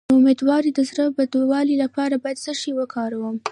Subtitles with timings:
[0.07, 3.35] د امیدوارۍ د زړه بدوالي لپاره باید څه شی وکاروم؟